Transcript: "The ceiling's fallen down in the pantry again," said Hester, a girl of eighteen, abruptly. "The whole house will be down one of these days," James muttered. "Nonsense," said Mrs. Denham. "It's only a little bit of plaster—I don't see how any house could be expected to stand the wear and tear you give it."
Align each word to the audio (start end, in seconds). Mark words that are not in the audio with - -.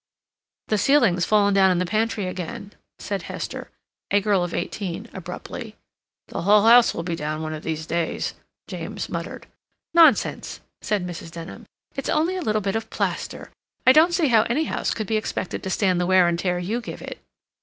"The 0.69 0.79
ceiling's 0.79 1.27
fallen 1.27 1.53
down 1.53 1.69
in 1.69 1.77
the 1.77 1.85
pantry 1.85 2.25
again," 2.25 2.73
said 2.97 3.21
Hester, 3.21 3.69
a 4.09 4.19
girl 4.19 4.43
of 4.43 4.51
eighteen, 4.51 5.07
abruptly. 5.13 5.75
"The 6.29 6.41
whole 6.41 6.63
house 6.63 6.95
will 6.95 7.03
be 7.03 7.15
down 7.15 7.43
one 7.43 7.53
of 7.53 7.61
these 7.61 7.85
days," 7.85 8.33
James 8.67 9.09
muttered. 9.09 9.45
"Nonsense," 9.93 10.59
said 10.81 11.05
Mrs. 11.05 11.29
Denham. 11.29 11.67
"It's 11.95 12.09
only 12.09 12.35
a 12.35 12.41
little 12.41 12.61
bit 12.61 12.75
of 12.75 12.89
plaster—I 12.89 13.91
don't 13.91 14.15
see 14.15 14.29
how 14.29 14.41
any 14.49 14.63
house 14.63 14.91
could 14.91 15.05
be 15.05 15.17
expected 15.17 15.61
to 15.61 15.69
stand 15.69 16.01
the 16.01 16.07
wear 16.07 16.27
and 16.27 16.39
tear 16.39 16.57
you 16.57 16.81
give 16.81 17.03
it." 17.03 17.19